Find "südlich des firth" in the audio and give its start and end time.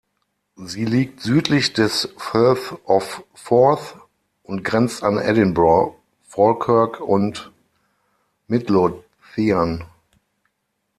1.21-2.73